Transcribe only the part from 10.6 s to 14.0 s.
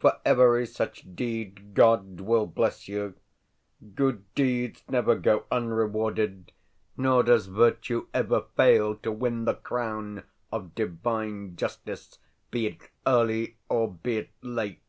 divine justice, be it early or